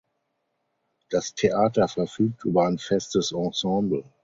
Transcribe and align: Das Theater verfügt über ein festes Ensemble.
Das 1.11 1.35
Theater 1.35 1.87
verfügt 1.87 2.43
über 2.45 2.65
ein 2.65 2.79
festes 2.79 3.33
Ensemble. 3.33 4.03